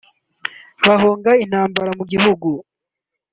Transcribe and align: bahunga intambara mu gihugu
bahunga 0.87 1.31
intambara 1.43 1.91
mu 1.97 2.03
gihugu 2.11 2.49